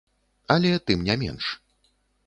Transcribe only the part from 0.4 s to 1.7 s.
Але тым не менш.